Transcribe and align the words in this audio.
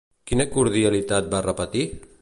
Quina 0.29 0.47
cordialitat 0.55 1.31
va 1.35 1.45
repetir? 1.49 1.87